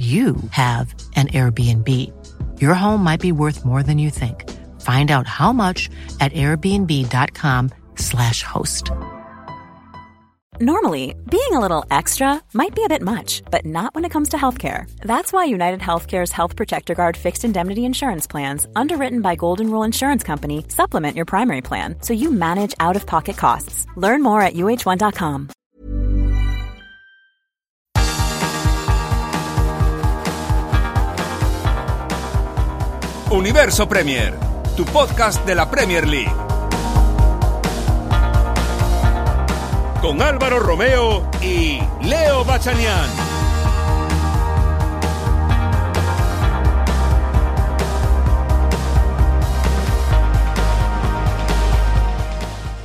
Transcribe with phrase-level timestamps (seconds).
[0.00, 1.88] you have an Airbnb.
[2.58, 4.48] Your home might be worth more than you think.
[4.80, 8.90] Find out how much at airbnb.com/slash host.
[10.62, 14.28] Normally, being a little extra might be a bit much, but not when it comes
[14.30, 14.90] to healthcare.
[15.00, 19.84] That's why United Healthcare's Health Protector Guard fixed indemnity insurance plans, underwritten by Golden Rule
[19.84, 23.86] Insurance Company, supplement your primary plan so you manage out of pocket costs.
[23.96, 25.48] Learn more at uh1.com.
[33.30, 34.34] Universo Premier,
[34.76, 36.34] tu podcast de la Premier League.
[40.02, 43.29] Con Álvaro Romeo y Leo Bachanian.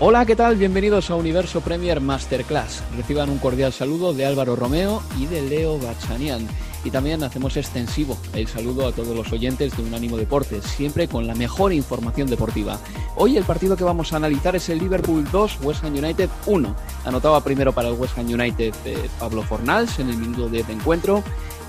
[0.01, 0.57] Hola, ¿qué tal?
[0.57, 2.83] Bienvenidos a Universo Premier Masterclass.
[2.97, 6.45] Reciban un cordial saludo de Álvaro Romeo y de Leo Bachanian.
[6.83, 11.27] Y también hacemos extensivo el saludo a todos los oyentes de Unánimo Deportes, siempre con
[11.27, 12.77] la mejor información deportiva.
[13.15, 16.75] Hoy el partido que vamos a analizar es el Liverpool 2, West Ham United 1.
[17.05, 21.23] Anotaba primero para el West Ham United eh, Pablo Fornals en el minuto de encuentro,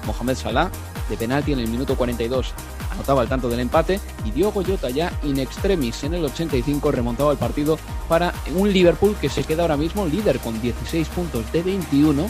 [0.04, 0.68] Mohamed Salah
[1.08, 2.52] de penalti en el minuto 42
[2.96, 7.32] anotaba el tanto del empate y Diogo Jota ya in extremis en el 85 remontaba
[7.32, 11.62] el partido para un Liverpool que se queda ahora mismo líder con 16 puntos de
[11.62, 12.28] 21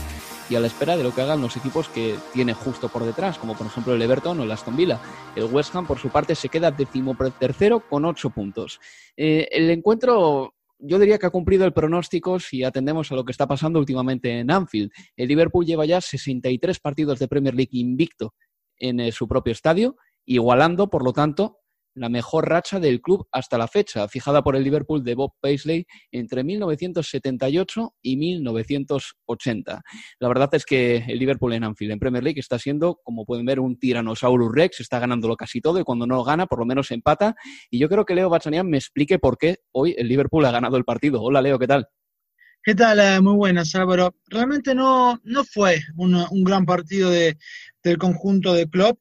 [0.50, 3.39] y a la espera de lo que hagan los equipos que tiene justo por detrás,
[3.39, 5.00] como por ejemplo el Everton o el Aston Villa.
[5.34, 8.78] El West Ham, por su parte, se queda decimotercero con ocho puntos.
[9.17, 13.32] Eh, el encuentro yo diría que ha cumplido el pronóstico si atendemos a lo que
[13.32, 14.91] está pasando últimamente en Anfield.
[15.16, 18.34] El Liverpool lleva ya 63 partidos de Premier League invicto
[18.78, 21.60] en eh, su propio estadio, igualando, por lo tanto,
[21.97, 25.87] la mejor racha del club hasta la fecha, fijada por el Liverpool de Bob Paisley
[26.12, 29.82] entre 1978 y 1980.
[30.20, 33.47] La verdad es que el Liverpool en Anfield, en Premier League, está siendo, como pueden
[33.47, 36.91] ver, un Tyrannosaurus Rex, está ganándolo casi todo y cuando no gana, por lo menos
[36.91, 37.34] empata.
[37.70, 40.76] Y yo creo que Leo Bachanian me explique por qué hoy el Liverpool ha ganado
[40.76, 41.22] el partido.
[41.22, 41.88] Hola, Leo, ¿qué tal?
[42.62, 42.98] ¿Qué tal?
[42.98, 44.16] Eh, muy buenas, Álvaro.
[44.26, 47.38] Realmente no, no fue un, gran partido de,
[47.82, 48.98] del conjunto de Klopp.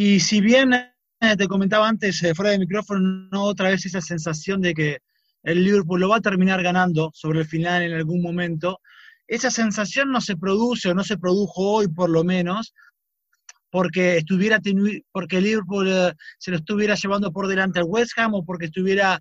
[0.00, 3.00] Y si bien eh, te comentaba antes, eh, fuera de micrófono,
[3.32, 4.98] no otra vez esa sensación de que
[5.42, 8.78] el Liverpool lo va a terminar ganando sobre el final en algún momento.
[9.26, 12.74] Esa sensación no se produce o no se produjo hoy por lo menos
[13.70, 14.60] porque estuviera
[15.10, 19.20] porque Liverpool eh, se lo estuviera llevando por delante al West Ham o porque estuviera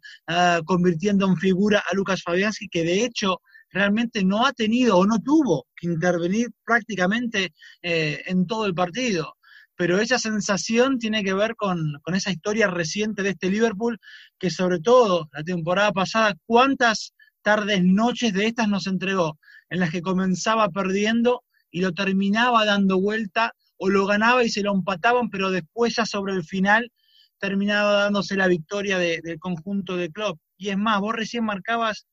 [0.64, 5.18] convirtiendo en figura a Lucas Fabianski que de hecho realmente no ha tenido o no
[5.24, 7.52] tuvo que intervenir prácticamente
[7.82, 9.37] en todo el partido
[9.78, 14.00] pero esa sensación tiene que ver con, esa historia reciente de este Liverpool,
[14.40, 19.38] que sobre todo la temporada pasada, cuántas tardes, noches de estas nos entregó,
[19.70, 24.64] en las que comenzaba perdiendo y lo terminaba dando vuelta, o lo ganaba y se
[24.64, 26.92] lo empataban, pero después ya sobre el final
[27.38, 30.40] terminaba dándose la victoria del conjunto de club.
[30.58, 32.08] Y es más, vos recién marcabas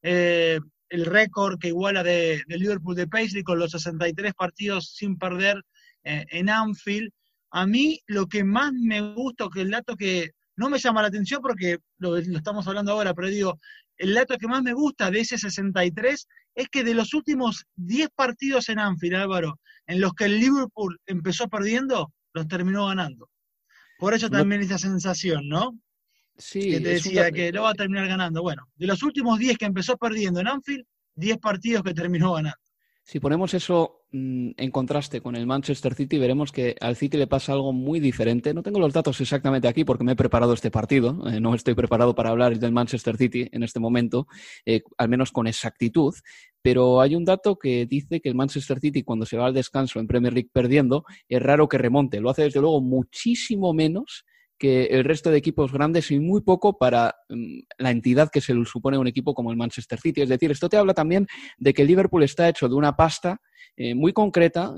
[0.00, 0.58] eh,
[0.88, 5.62] el récord que iguala de, de Liverpool de Paisley con los 63 partidos sin perder
[6.04, 7.10] eh, en Anfield.
[7.50, 11.08] A mí lo que más me gusta, que el dato que no me llama la
[11.08, 13.58] atención porque lo, estamos hablando ahora, pero digo,
[13.96, 18.10] el dato que más me gusta de ese 63 es que de los últimos 10
[18.14, 23.28] partidos en Anfield, Álvaro, en los que el Liverpool empezó perdiendo, los terminó ganando.
[23.98, 25.78] Por eso también esa sensación, ¿no?
[26.36, 28.42] Sí, que te decía que lo va a terminar ganando.
[28.42, 30.84] Bueno, de los últimos 10 que empezó perdiendo en Anfield,
[31.14, 32.58] 10 partidos que terminó ganando.
[33.04, 37.26] Si ponemos eso mm, en contraste con el Manchester City, veremos que al City le
[37.26, 38.54] pasa algo muy diferente.
[38.54, 41.28] No tengo los datos exactamente aquí porque me he preparado este partido.
[41.28, 44.28] Eh, no estoy preparado para hablar del Manchester City en este momento,
[44.64, 46.14] eh, al menos con exactitud.
[46.62, 49.98] Pero hay un dato que dice que el Manchester City, cuando se va al descanso
[49.98, 52.20] en Premier League perdiendo, es raro que remonte.
[52.20, 54.24] Lo hace desde luego muchísimo menos
[54.58, 58.54] que el resto de equipos grandes y muy poco para mm, la entidad que se
[58.64, 60.22] supone un equipo como el Manchester City.
[60.22, 61.26] Es decir, esto te habla también
[61.58, 63.40] de que Liverpool está hecho de una pasta
[63.76, 64.74] eh, muy concreta.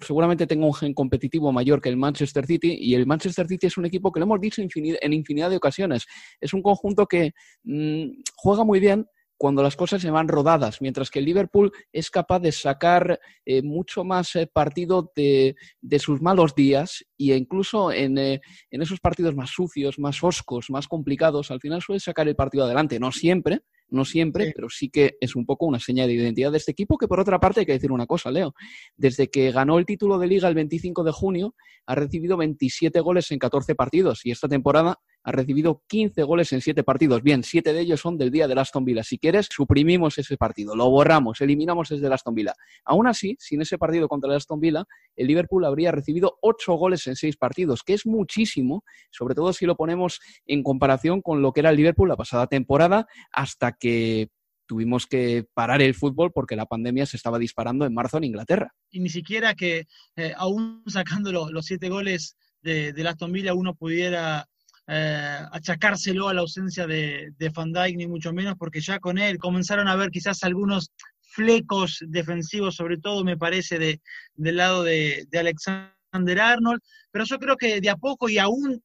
[0.00, 3.76] seguramente tenga un gen competitivo mayor que el Manchester City y el Manchester City es
[3.76, 6.06] un equipo que lo hemos dicho en infinidad de ocasiones.
[6.40, 7.32] Es un conjunto que
[7.64, 9.06] mm, juega muy bien,
[9.42, 13.60] cuando las cosas se van rodadas, mientras que el Liverpool es capaz de sacar eh,
[13.60, 15.56] mucho más eh, partido de,
[15.98, 18.40] sus malos días e incluso en, en,
[18.70, 23.00] esos partidos más sucios, más oscos, más complicados, al final suele sacar el partido adelante.
[23.00, 26.58] No siempre, no siempre, pero sí que es un poco una señal de identidad de
[26.58, 28.54] este equipo, que por otra parte hay que decir una cosa, Leo.
[28.96, 31.56] Desde que ganó el título de liga el 25 de junio,
[31.86, 36.60] ha recibido 27 goles en 14 partidos y esta temporada ha recibido 15 goles en
[36.60, 37.22] 7 partidos.
[37.22, 39.02] Bien, 7 de ellos son del día del Aston Villa.
[39.02, 42.54] Si quieres, suprimimos ese partido, lo borramos, eliminamos desde el Aston Villa.
[42.84, 44.84] Aún así, sin ese partido contra el Aston Villa,
[45.16, 49.66] el Liverpool habría recibido 8 goles en 6 partidos, que es muchísimo, sobre todo si
[49.66, 54.28] lo ponemos en comparación con lo que era el Liverpool la pasada temporada, hasta que
[54.66, 58.74] tuvimos que parar el fútbol porque la pandemia se estaba disparando en marzo en Inglaterra.
[58.90, 59.86] Y ni siquiera que,
[60.16, 64.48] eh, aún sacando los, siete goles de, de Aston Villa, uno pudiera
[64.88, 69.38] eh, achacárselo a la ausencia de, Van Dijk, ni mucho menos, porque ya con él
[69.38, 70.90] comenzaron a ver quizás algunos
[71.20, 74.00] flecos defensivos, sobre todo me parece de,
[74.34, 76.80] del lado de, Alexander Arnold,
[77.10, 78.82] pero yo creo que de a poco y aún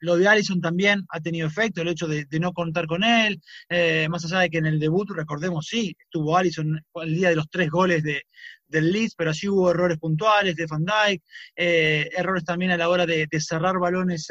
[0.00, 4.06] lo de Allison también ha tenido efecto, el hecho de, no contar con él, eh,
[4.10, 7.48] más allá de que en el debut, recordemos, sí, estuvo Allison el día de los
[7.48, 8.22] tres goles de,
[8.68, 11.22] del Leeds, pero sí hubo errores puntuales de Van Dijk,
[11.56, 14.28] eh, errores también a la hora de, cerrar balones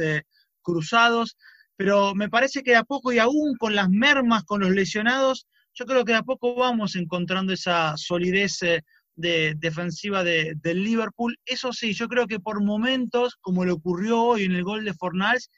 [0.63, 1.37] cruzados,
[1.75, 5.47] pero me parece que de a poco y aún con las mermas, con los lesionados,
[5.73, 8.81] yo creo que de a poco vamos encontrando esa solidez eh,
[9.15, 11.37] de, defensiva de, del Liverpool.
[11.45, 14.93] Eso sí, yo creo que por momentos, como le ocurrió hoy en el gol de
[14.93, 15.49] Fornals,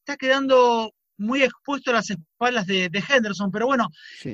[0.00, 3.88] está quedando muy expuesto a las espaldas de, Henderson, pero bueno,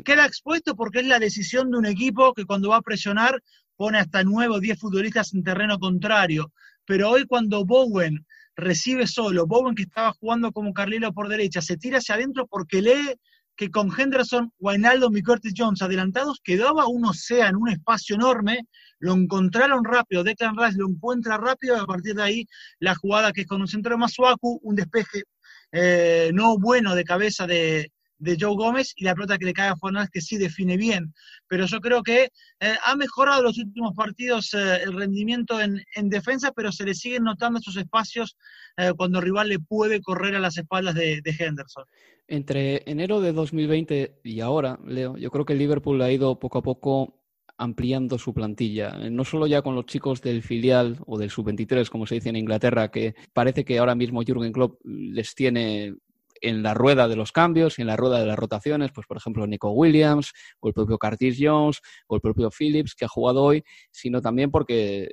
[0.04, 3.40] queda expuesto porque es la decisión de un equipo que cuando va a presionar
[3.76, 6.52] pone hasta nueve o diez futbolistas en terreno contrario.
[6.84, 8.26] Pero hoy cuando Bowen
[8.62, 9.46] recibe solo.
[9.46, 13.14] Bowen, que estaba jugando como Carlilo por derecha, se tira hacia adentro porque lee
[13.56, 18.66] que con Henderson, Wijnaldum y Curtis Jones adelantados quedaba un océano, un espacio enorme,
[18.98, 22.46] lo encontraron rápido, Declan Rice lo encuentra rápido y a partir de ahí
[22.78, 25.24] la jugada que es con un centro más suaku, un despeje
[25.70, 27.92] eh, no bueno de cabeza de,
[28.22, 31.12] de Joe Gómez y la pelota que le cae a Fornals que sí define bien.
[31.48, 32.30] Pero yo creo que
[32.60, 37.24] eh, ha mejorado los últimos partidos eh, el rendimiento en, defensa, pero se le siguen
[37.24, 38.36] notando esos espacios
[38.76, 41.84] eh, cuando el rival le puede correr a las espaldas de, Henderson.
[42.28, 46.62] Entre enero de 2020 y ahora, Leo, yo creo que Liverpool ha ido poco a
[46.62, 47.18] poco
[47.58, 52.06] ampliando su plantilla, no solo ya con los chicos del filial o del sub-23, como
[52.06, 55.94] se dice en Inglaterra, que parece que ahora mismo Jürgen Klopp les tiene
[56.42, 59.16] en la rueda de los cambios y en la rueda de las rotaciones, pues por
[59.16, 63.42] ejemplo Nico Williams, o el propio Curtis Jones, o el propio Phillips que ha jugado
[63.42, 65.08] hoy, sino también porque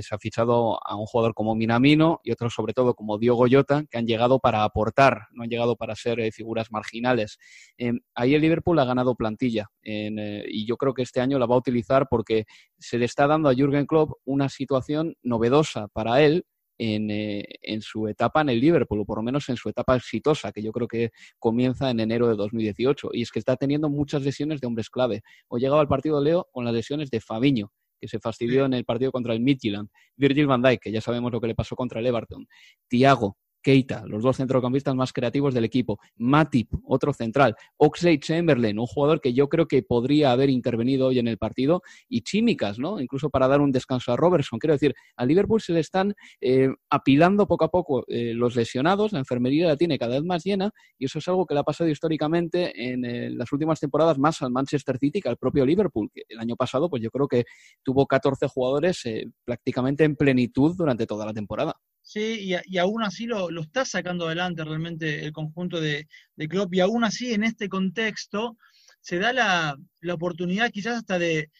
[0.00, 3.84] se ha fichado a un jugador como Minamino y otros sobre todo como Diogo Jota,
[3.90, 7.38] que han llegado para aportar, no han llegado para ser eh, figuras marginales.
[7.78, 11.46] Em, ahí el Liverpool ha ganado plantilla eh, y yo creo que este año la
[11.46, 12.44] va a utilizar porque
[12.78, 16.44] se le está dando a Jürgen Klopp una situación novedosa para él
[16.78, 20.52] eh, en, su etapa en el Liverpool, o por lo menos en su etapa exitosa,
[20.52, 23.10] que yo creo que comienza en enero de 2018.
[23.12, 25.22] Y es que está teniendo muchas lesiones de hombres clave.
[25.48, 28.84] O llegaba al partido Leo con las lesiones de Fabiño, que se fastidió en el
[28.84, 32.00] partido contra el Midtjylland, Virgil van Dijk, que ya sabemos lo que le pasó contra
[32.00, 32.46] el Everton,
[32.88, 38.86] Thiago, Keita, los dos centrocampistas más creativos del equipo, Matip, otro central, Oxley Chamberlain, un
[38.86, 43.00] jugador que yo creo que podría haber intervenido hoy en el partido, y Chimicas, ¿no?
[43.00, 44.58] Incluso para dar un descanso a Robertson.
[44.58, 49.12] Quiero decir, a Liverpool se le están eh, apilando poco a poco eh, los lesionados,
[49.12, 51.64] la enfermería la tiene cada vez más llena, y eso es algo que le ha
[51.64, 56.10] pasado históricamente en eh, las últimas temporadas más al Manchester City que al propio Liverpool,
[56.12, 57.44] que el año pasado, pues yo creo que
[57.82, 59.02] tuvo 14 jugadores
[59.42, 61.74] prácticamente en plenitud durante toda la temporada.
[62.06, 66.06] Sí, y, aún así lo, está sacando adelante realmente el conjunto de,
[66.36, 68.58] de Klopp, y aún así en este contexto
[69.00, 69.76] se da la,
[70.12, 71.50] oportunidad quizás hasta de,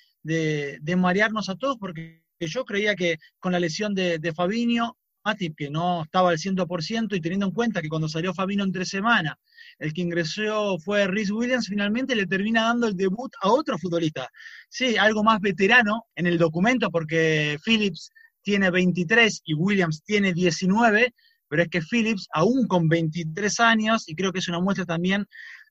[0.97, 5.71] marearnos a todos, porque yo creía que con la lesión de, de Fabinho, Matip, que
[5.71, 9.39] no estaba al 100%, y teniendo en cuenta que cuando salió Fabinho entre semana,
[9.79, 14.29] el que ingresó fue Rhys Williams, finalmente le termina dando el debut a otro futbolista.
[14.69, 18.11] Sí, algo más veterano en el documento, porque Phillips
[18.45, 21.13] tiene 23 y Williams tiene 19,
[21.49, 25.27] pero es que Phillips, aún con 23 años, y creo que es una muestra también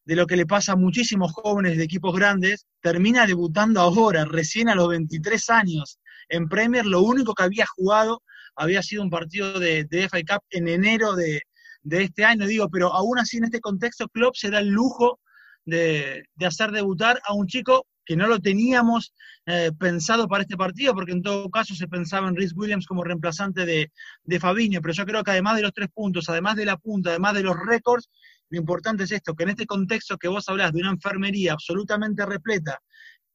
[0.06, 4.68] de lo que le pasa a muchísimos jóvenes de equipos grandes, termina debutando ahora, recién
[4.68, 6.00] a los 23 años.
[6.28, 8.22] En Premier lo único que había jugado
[8.56, 11.42] había sido un partido de, de FA Cup en enero de,
[11.90, 15.20] este año, digo, pero aún así en este contexto Klopp se da el lujo
[15.66, 19.14] de, de hacer debutar a un chico que no lo teníamos
[19.46, 23.04] eh, pensado para este partido, porque en todo caso se pensaba en Rhys Williams como
[23.04, 23.92] reemplazante de,
[24.24, 27.12] de Fabinho, pero yo creo que además de los tres puntos, además de la punta,
[27.12, 28.10] además de los récords,
[28.50, 32.26] lo importante es esto, que en este contexto que vos hablás de una enfermería absolutamente
[32.26, 32.80] repleta,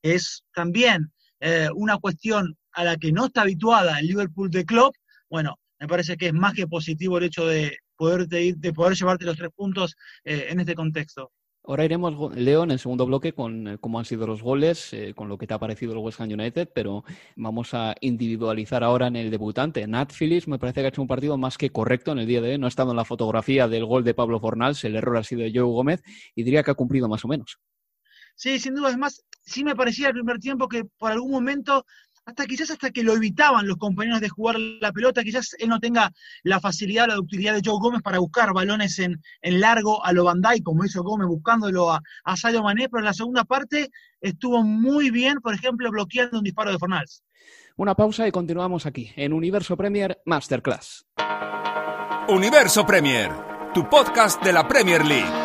[0.03, 4.95] es también eh, una cuestión a la que no está habituada el Liverpool de Klopp,
[5.29, 9.25] bueno, me parece que es más que positivo el hecho de poder, de poder llevarte
[9.25, 11.33] los tres puntos eh, en este contexto.
[11.69, 15.13] Ahora iremos, Leo, en el segundo bloque con eh, cómo han sido los goles, eh,
[15.15, 17.05] con lo que te ha parecido el West Ham United, pero
[17.37, 19.87] vamos a individualizar ahora en el debutante.
[19.87, 22.41] Nat Phillips me parece que ha hecho un partido más que correcto en el día
[22.41, 22.59] de hoy.
[22.59, 25.43] No ha estado en la fotografía del gol de Pablo Fornals, el error ha sido
[25.43, 26.03] de Joe Gómez
[26.35, 27.59] y diría que ha cumplido más o menos.
[28.35, 28.89] Sí, sin duda.
[28.89, 31.85] Es más, sí me parecía el primer tiempo que por algún momento
[32.29, 35.81] hasta quizás hasta que lo evitaban los compañeros de jugar la pelota, quizás él no
[35.81, 40.25] tenga la facilidad, la ductilidad de Joe Gómez para buscar balones en, largo a lo
[40.25, 43.89] Bandai, como hizo Gómez buscándolo a, a Sadio Mané, pero en la segunda parte
[44.21, 47.23] estuvo muy bien, por ejemplo, bloqueando un disparo de Fornals.
[47.77, 51.07] Una pausa y continuamos aquí, en Universo Premier Masterclass.
[52.29, 53.31] Universo Premier,
[53.73, 55.38] tu podcast de la Premier League.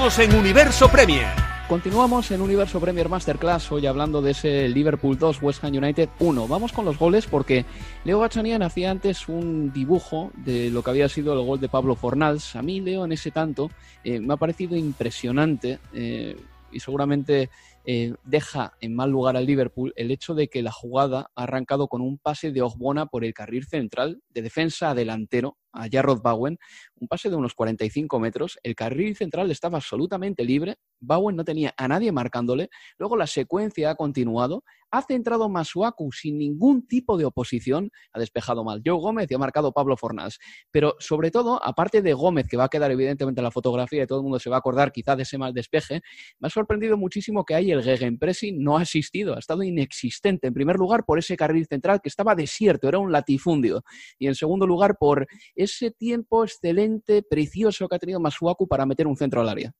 [0.00, 1.26] En Universo Premier.
[1.68, 6.48] Continuamos en Universo Premier Masterclass, hoy hablando de ese Liverpool 2, West Ham United 1.
[6.48, 7.66] Vamos con los goles porque
[8.04, 11.96] Leo Bachanian hacía antes un dibujo de lo que había sido el gol de Pablo
[11.96, 12.56] Fornals.
[12.56, 13.70] A mí, Leo, en ese tanto,
[14.02, 16.34] eh, me ha parecido impresionante eh,
[16.72, 17.50] y seguramente
[17.84, 21.88] eh, deja en mal lugar al Liverpool el hecho de que la jugada ha arrancado
[21.88, 26.22] con un pase de Ogbona por el carril central de defensa a delantero a Jarrod
[26.22, 26.58] Bowen,
[26.96, 31.74] un pase de unos 45 metros, el carril central estaba absolutamente libre, Bowen no tenía
[31.76, 37.24] a nadie marcándole, luego la secuencia ha continuado, ha centrado Masuaku sin ningún tipo de
[37.24, 40.38] oposición, ha despejado mal Joe Gómez y ha marcado Pablo Fornás.
[40.70, 44.06] Pero sobre todo, aparte de Gómez, que va a quedar evidentemente en la fotografía y
[44.06, 46.02] todo el mundo se va a acordar quizá de ese mal despeje,
[46.38, 50.46] me ha sorprendido muchísimo que ahí el Gegenpressing no ha asistido, ha estado inexistente.
[50.46, 53.82] En primer lugar, por ese carril central que estaba desierto, era un latifundio.
[54.18, 59.06] Y en segundo lugar, por ese tiempo excelente, precioso que ha tenido Masuaku para meter
[59.06, 59.72] un centro al área.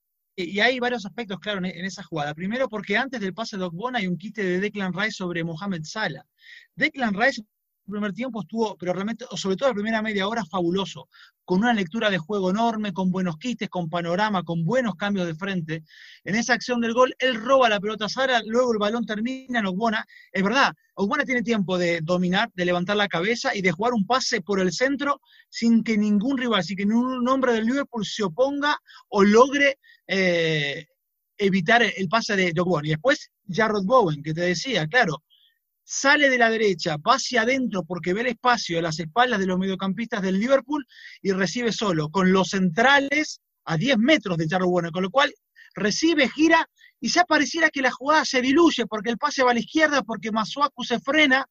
[0.45, 2.35] Y hay varios aspectos, claro, en esa jugada.
[2.35, 5.83] Primero, porque antes del pase de Ogbona hay un quite de Declan Rice sobre Mohamed
[5.85, 6.25] Salah.
[6.75, 7.43] Declan Rice
[7.91, 11.09] el primer tiempo estuvo, pero realmente, sobre todo la primera media hora, fabuloso,
[11.45, 15.35] con una lectura de juego enorme, con buenos quites, con panorama, con buenos cambios de
[15.35, 15.83] frente.
[16.23, 19.59] En esa acción del gol, él roba la pelota a Sara, luego el balón termina
[19.59, 20.07] en Ogbona.
[20.31, 24.07] Es verdad, Ogbona tiene tiempo de dominar, de levantar la cabeza y de jugar un
[24.07, 28.23] pase por el centro sin que ningún rival, sin que ningún hombre del Liverpool se
[28.23, 28.79] oponga
[29.09, 29.79] o logre
[30.13, 30.89] eh,
[31.39, 32.89] evitar el pase de Ogbona.
[32.89, 35.23] Y después, Jarrod Bowen, que te decía, claro,
[35.85, 39.47] sale de la derecha, va hacia adentro porque ve el espacio a las espaldas de
[39.47, 40.85] los mediocampistas del Liverpool
[41.23, 45.33] y recibe solo, con los centrales a 10 metros de Charles Bueno, con lo cual
[45.75, 46.69] recibe, gira
[47.01, 50.03] y ya pareciera que la jugada se diluye porque el pase va a la izquierda,
[50.03, 51.47] porque Masuaku se frena.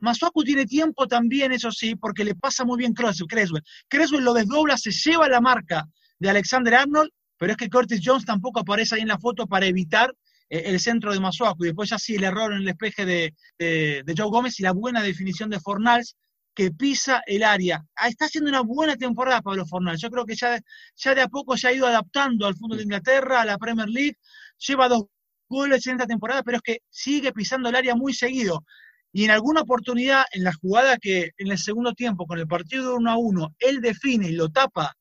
[0.00, 3.62] Masuaku tiene tiempo también, eso sí, porque le pasa muy bien Creswell.
[3.88, 5.86] Creswell lo desdobla, se lleva la marca
[6.18, 9.66] de Alexander Arnold, pero es que Curtis Jones tampoco aparece ahí en la foto para
[9.66, 10.14] evitar
[10.48, 13.34] eh, el centro de Masuaku y después ya sí el error en el despeje de,
[13.58, 16.16] de, Joe Gómez y la buena definición de Fornals
[16.54, 17.84] que pisa el área.
[17.96, 20.00] Ah, está haciendo una buena temporada Pablo Fornals.
[20.00, 20.60] Yo creo que ya,
[20.94, 23.88] ya de a poco se ha ido adaptando al fútbol de Inglaterra, a la Premier
[23.88, 24.16] League.
[24.58, 25.06] Lleva dos
[25.48, 28.64] goles en esta temporada, pero es que sigue pisando el área muy seguido.
[29.12, 32.90] Y en alguna oportunidad, en la jugada que en el segundo tiempo, con el partido
[32.90, 34.96] de 1 a 1, él define y lo tapa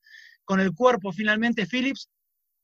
[0.46, 2.10] con el cuerpo finalmente Phillips,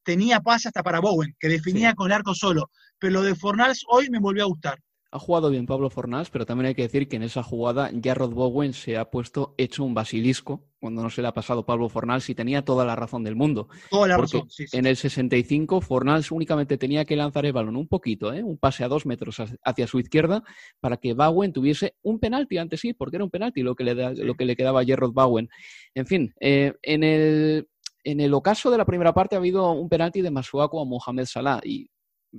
[0.04, 2.72] tenía pase hasta para Bowen, que definía con el arco solo.
[2.98, 4.80] Pero lo de Fornals hoy me volvió a gustar.
[5.12, 8.32] Ha jugado bien Pablo Fornals, pero también hay que decir que en esa jugada Jarrod
[8.32, 12.30] Bowen se ha puesto hecho un basilisco cuando no se le ha pasado Pablo Fornals
[12.30, 13.70] y tenía toda la razón del mundo.
[13.90, 17.88] Toda la razón, sí, En el 65 Fornals únicamente tenía que lanzar el balón un
[17.88, 18.44] poquito, ¿eh?
[18.44, 20.44] un pase a dos metros hacia su izquierda
[20.80, 24.14] para que Bowen tuviese un penalti antes sí, porque era un penalti lo que le,
[24.14, 25.50] lo que le quedaba a Jarrod Bowen.
[25.96, 27.68] En fin, eh, en el
[28.04, 31.26] en el ocaso de la primera parte ha habido un penalti de Masuaku a Mohamed
[31.26, 31.90] Salah y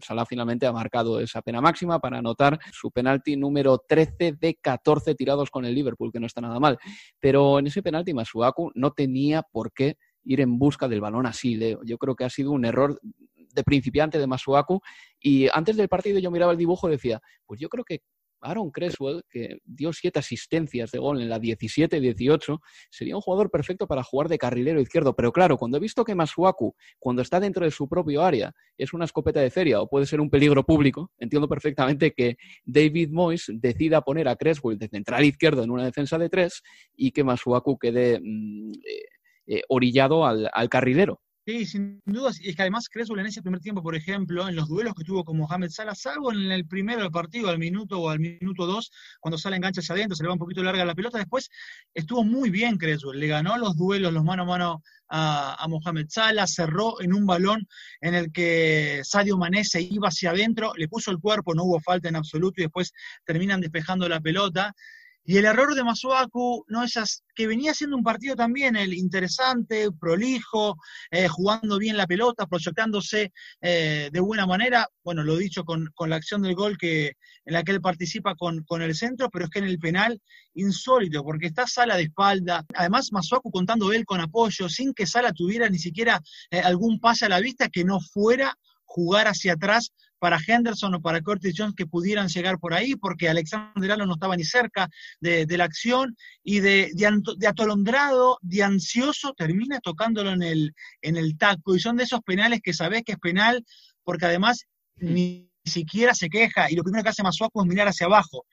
[0.03, 5.15] Salah finalmente ha marcado esa pena máxima para anotar su penalti número 13 de 14
[5.15, 6.79] tirados con el Liverpool, que no está nada mal.
[7.19, 11.57] Pero en ese penalti Masuaku no tenía por qué ir en busca del balón así,
[11.57, 11.81] Leo.
[11.85, 13.01] Yo creo que ha sido un error
[13.53, 14.81] de principiante de Masuaku
[15.19, 18.03] y antes del partido yo miraba el dibujo y decía, pues yo creo que
[18.41, 22.59] Aaron Creswell, que dio siete asistencias de gol en la 17-18,
[22.91, 25.15] sería un jugador perfecto para jugar de carrilero izquierdo.
[25.15, 28.93] Pero claro, cuando he visto que Masuaku, cuando está dentro de su propio área, es
[28.93, 33.47] una escopeta de feria o puede ser un peligro público, entiendo perfectamente que David Moyes
[33.49, 36.63] decida poner a Creswell de central izquierdo en una defensa de tres
[36.97, 39.05] y que Masuaku quede mm, eh,
[39.47, 41.21] eh, orillado al carrilero.
[41.51, 42.41] Sí, sin dudas.
[42.41, 45.03] Y es que además Creswell en ese primer tiempo, por ejemplo, en los duelos que
[45.03, 48.67] tuvo con Mohamed Salah, salvo en el primero del partido, al minuto o al minuto
[48.67, 51.51] dos, cuando sale engancha hacia adentro, se le va un poquito larga la pelota, después
[51.93, 53.19] estuvo muy bien Creswell.
[53.19, 57.67] Le ganó los duelos, los mano a mano a, Mohamed Salah, cerró en un balón
[58.01, 61.81] en el que Sadio Mané se iba hacia adentro, le puso el cuerpo, no hubo
[61.81, 62.93] falta en absoluto y después
[63.25, 64.73] terminan despejando la pelota.
[65.25, 69.89] Y el error de Masuaku, no esas, que venía siendo un partido también el interesante,
[69.93, 70.77] prolijo,
[71.11, 74.89] eh, jugando bien la pelota, proyectándose eh, de buena manera.
[75.05, 77.13] Bueno, lo dicho con, la acción del gol que,
[77.45, 80.21] en la que él participa con, el centro, pero es que en el penal,
[80.55, 82.65] insólito, porque está Sala de espalda.
[82.75, 87.27] Además, Masuaku contando él con apoyo, sin que Sala tuviera ni siquiera eh, algún pase
[87.27, 91.75] a la vista que no fuera jugar hacia atrás para Henderson o para Curtis Jones
[91.75, 96.15] que pudieran llegar por ahí, porque Alexander Allen no estaba ni cerca de, la acción,
[96.45, 101.75] y de, de, atolondrado, de ansioso, termina tocándolo en el, en el taco.
[101.75, 103.65] Y son de esos penales que sabés que es penal,
[104.05, 108.07] porque además ni siquiera se queja, y lo primero que hace Masuaku es mirar hacia
[108.07, 108.45] abajo,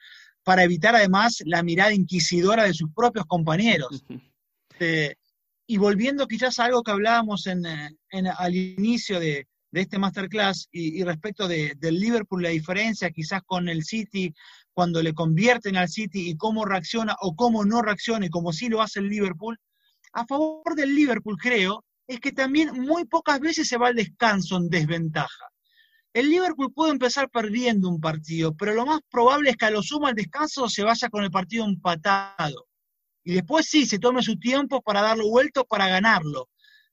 [0.43, 4.05] para evitar además la mirada inquisidora de sus propios compañeros.
[4.79, 5.15] Eh,
[5.69, 10.69] y volviendo quizás a algo que hablábamos en, en, al inicio de, de este masterclass
[10.71, 14.33] y, respecto de, del Liverpool, la diferencia quizás con el City,
[14.73, 18.69] cuando le convierten al City y cómo reacciona o cómo no reacciona y como sí
[18.69, 19.57] lo hace el Liverpool,
[20.13, 24.57] a favor del Liverpool creo, es que también muy pocas veces se va al descanso
[24.57, 25.45] en desventaja.
[26.13, 29.83] El Liverpool puede empezar perdiendo un partido, pero lo más probable es que a lo
[29.83, 32.67] sumo al descanso se vaya con el partido empatado.
[33.23, 36.49] Y después sí, se tome su tiempo para darlo vuelto, para ganarlo.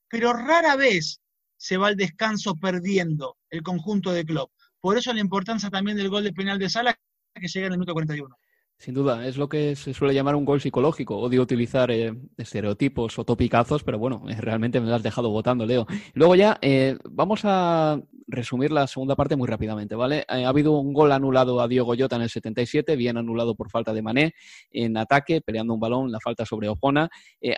[0.09, 1.21] Pero rara vez
[1.65, 4.51] se va al descanso perdiendo el conjunto de club.
[4.81, 6.95] Por eso la importancia también del gol de penal de Sala
[7.33, 8.37] que llega en el minuto 41.
[8.77, 11.17] Sin duda, es lo que se suele llamar un gol psicológico.
[11.17, 15.65] Odio utilizar eh, estereotipos o topicazos, pero bueno, eh, realmente me lo has dejado votando,
[15.65, 15.87] Leo.
[16.13, 20.25] Luego ya eh, vamos a resumir la segunda parte muy rápidamente, ¿vale?
[20.27, 23.93] ha habido un gol anulado a Diego Jota en el 77, bien anulado por falta
[23.93, 24.33] de Mané
[24.71, 27.11] en ataque, peleando un balón, la falta sobre Ojona.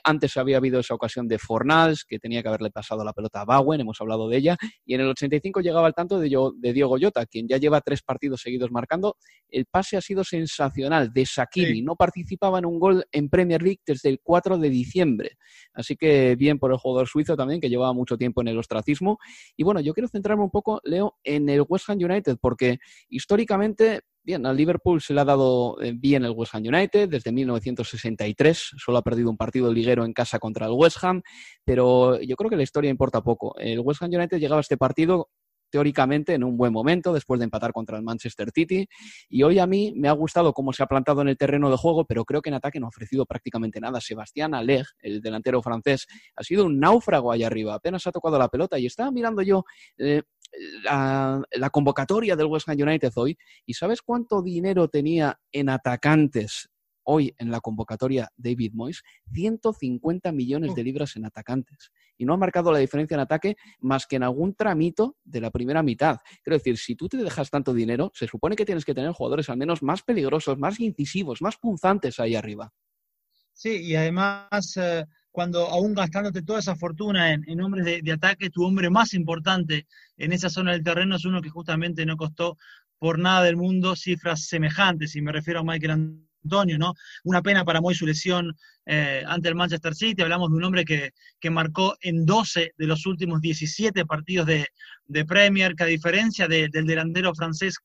[0.02, 3.44] antes había habido esa ocasión de Fornals, que tenía que haberle pasado la pelota a
[3.44, 6.96] Bowen, hemos hablado de ella, y en el 85 llegaba al tanto de, de Diego
[7.00, 9.16] Jota, quien ya lleva tres partidos seguidos marcando.
[9.48, 11.82] El pase ha sido sensacional de Sakimi.
[11.82, 15.38] No participaba en un gol en Premier League desde el 4 de diciembre.
[15.72, 19.18] Así que bien por el jugador suizo también, que llevaba mucho tiempo en el ostracismo.
[19.56, 24.02] Y bueno, yo quiero centrarme un poco, Leo, en el West Ham United, porque históricamente
[24.26, 28.72] Bien, al Liverpool se le ha dado eh, bien el West Ham United desde 1963.
[28.76, 31.22] Solo ha perdido un partido liguero en casa contra el West Ham,
[31.64, 33.56] pero yo creo que la historia importa poco.
[33.56, 35.28] El West Ham United llegaba a este partido
[35.76, 38.88] teóricamente en un buen momento después de empatar contra el Manchester City.
[39.28, 41.76] Y hoy a mí me ha gustado cómo se ha plantado en el terreno de
[41.76, 44.00] juego, pero creo que en ataque no ha ofrecido prácticamente nada.
[44.00, 47.74] Sebastián Aleg, el delantero francés, ha sido un náufrago allá arriba.
[47.74, 49.64] Apenas ha tocado la pelota y estaba mirando yo
[49.98, 50.22] eh,
[50.82, 53.36] la, la, convocatoria del West Ham United hoy.
[53.66, 56.70] ¿Y sabes cuánto dinero tenía en atacantes
[57.06, 59.02] hoy en la convocatoria David Moyes?
[59.32, 64.06] 150 millones de libras en atacantes y no ha marcado la diferencia en ataque más
[64.06, 66.18] que en algún tramito de la primera mitad.
[66.42, 69.48] Quiero decir, si tú te dejas tanto dinero, se supone que tienes que tener jugadores
[69.48, 72.72] al menos más peligrosos, más incisivos, más punzantes ahí arriba.
[73.52, 78.64] Sí, y además, eh, cuando aún gastándote toda esa fortuna en, hombres de, ataque, tu
[78.64, 82.58] hombre más importante en esa zona del terreno es uno que justamente no costó
[82.98, 86.94] por nada del mundo cifras semejantes, y me refiero a Michael Antonio, ¿no?
[87.24, 88.56] Una pena para Moy su lesión
[88.86, 91.12] eh, ante el Manchester City, hablamos de un hombre que,
[91.50, 97.32] marcó en 12 de los últimos 17 partidos de, Premier, que a diferencia del delantero
[97.34, 97.76] francés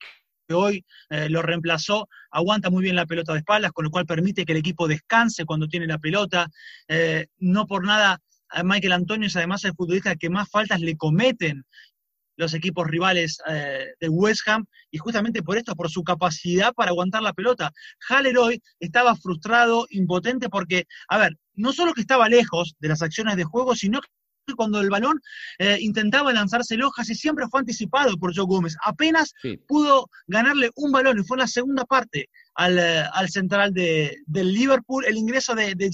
[0.47, 4.05] que hoy eh, lo reemplazó, aguanta muy bien la pelota de espaldas, con lo cual
[4.07, 6.47] permite que el equipo descanse cuando tiene la pelota.
[6.87, 8.19] Eh, no por nada,
[8.63, 11.63] Michael Antonio es además el futbolista que más faltas le cometen
[12.41, 16.89] los equipos rivales eh, de West Ham, y justamente por esto, por su capacidad para
[16.89, 17.71] aguantar la pelota.
[18.09, 23.01] Haller hoy estaba frustrado, impotente, porque, a ver, no solo que estaba lejos de las
[23.01, 24.07] acciones de juego, sino que
[24.55, 25.21] cuando el balón
[25.59, 28.75] eh, intentaba lanzarse hojas y siempre fue anticipado por Joe Gómez.
[28.83, 29.33] Apenas
[29.67, 34.51] pudo ganarle un balón y fue en la segunda parte al, eh, central de, del
[34.51, 35.91] Liverpool el ingreso de, de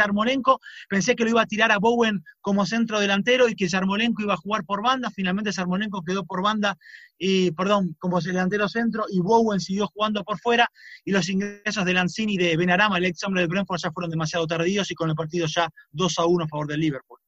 [0.00, 4.22] Yarmolenko, pensé que lo iba a tirar a Bowen como centro delantero y que Yarmolenko
[4.22, 6.76] iba a jugar por banda, finalmente Yarmolenko quedó por banda,
[7.18, 10.68] y perdón, como delantero centro, y Bowen siguió jugando por fuera,
[11.04, 14.10] y los ingresos de Lanzini y de Benarama, el ex hombre del Brentford, ya fueron
[14.10, 17.19] demasiado tardíos y con el partido ya 2 a 1 a favor del Liverpool.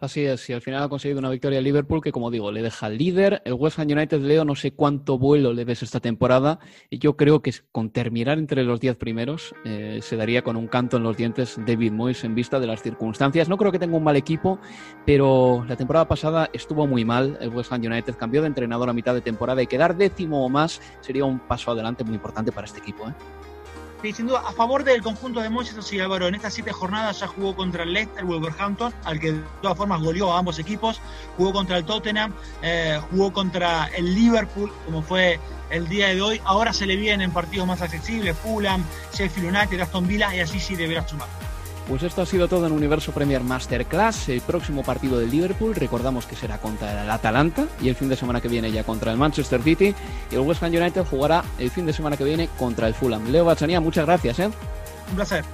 [0.00, 2.62] Así es, y al final ha conseguido una victoria el Liverpool que, como digo, le
[2.62, 3.42] deja líder.
[3.44, 6.60] El West Ham United, Leo, no sé cuánto vuelo le ves esta temporada.
[6.88, 10.68] Y yo creo que con terminar entre los diez primeros eh, se daría con un
[10.68, 13.48] canto en los dientes David Moyes en vista de las circunstancias.
[13.48, 14.60] No creo que tenga un mal equipo,
[15.04, 17.36] pero la temporada pasada estuvo muy mal.
[17.40, 20.48] El West Ham United cambió de entrenador a mitad de temporada y quedar décimo o
[20.48, 23.08] más sería un paso adelante muy importante para este equipo.
[23.08, 23.14] ¿eh?
[24.02, 27.26] Sin duda, a favor del conjunto de Moyes, sí, Álvaro, en estas siete jornadas ya
[27.26, 31.00] jugó contra el Leicester, Wolverhampton, al que de todas formas goleó a ambos equipos,
[31.36, 32.32] jugó contra el Tottenham,
[32.62, 37.32] eh, jugó contra el Liverpool, como fue el día de hoy, ahora se le vienen
[37.32, 41.47] partidos más accesibles, Fulham, Sheffield United, Aston Villa, y así sí deberá sumar.
[41.88, 44.28] Pues esto ha sido todo en Universo Premier Masterclass.
[44.28, 48.16] El próximo partido del Liverpool, recordamos que será contra el Atalanta y el fin de
[48.16, 49.94] semana que viene ya contra el Manchester City.
[50.30, 53.32] Y el West Ham United jugará el fin de semana que viene contra el Fulham.
[53.32, 54.38] Leo Bachanía, muchas gracias.
[54.38, 54.50] ¿eh?
[55.08, 55.46] Un placer.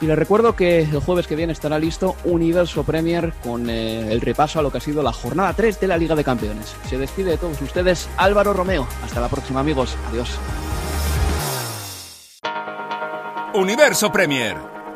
[0.00, 4.20] Y les recuerdo que el jueves que viene estará listo Universo Premier con eh, el
[4.20, 6.76] repaso a lo que ha sido la jornada 3 de la Liga de Campeones.
[6.88, 8.86] Se despide de todos ustedes Álvaro Romeo.
[9.04, 9.96] Hasta la próxima amigos.
[10.08, 10.38] Adiós.
[13.54, 14.79] Universo Premier